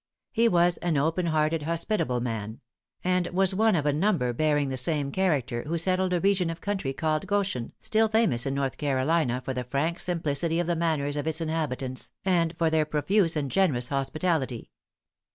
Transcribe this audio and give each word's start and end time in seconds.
He 0.31 0.47
was 0.49 0.77
an 0.77 0.97
open 0.97 1.27
hearted, 1.27 1.61
hospitable 1.61 2.21
man; 2.21 2.59
and 3.03 3.27
was 3.27 3.53
one 3.53 3.75
of 3.75 3.85
a 3.85 3.93
number 3.93 4.33
bearing 4.33 4.69
the 4.69 4.75
same 4.75 5.11
character, 5.11 5.61
who 5.67 5.77
settled 5.77 6.11
a 6.11 6.19
region 6.19 6.49
of 6.49 6.59
country 6.59 6.91
called 6.91 7.27
Goshen, 7.27 7.73
still 7.81 8.07
famous 8.07 8.47
in 8.47 8.55
North 8.55 8.77
Carolina 8.79 9.43
for 9.45 9.53
the 9.53 9.63
frank 9.63 9.99
simplicity 9.99 10.59
of 10.59 10.65
the 10.65 10.75
manners 10.75 11.17
of 11.17 11.27
its 11.27 11.39
inhabitants, 11.39 12.11
and 12.25 12.57
for 12.57 12.71
their 12.71 12.83
profuse 12.83 13.35
and 13.35 13.51
generous 13.51 13.89
hospitality. 13.89 14.71